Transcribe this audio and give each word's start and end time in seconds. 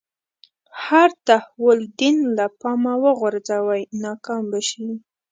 هر 0.85 1.09
تحول 1.27 1.79
دین 1.99 2.17
له 2.37 2.45
پامه 2.59 2.93
وغورځوي 3.03 3.81
ناکام 4.03 4.43
به 4.51 4.59
شي. 4.69 4.87